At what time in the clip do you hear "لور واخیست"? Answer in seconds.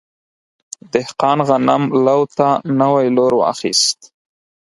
3.15-3.99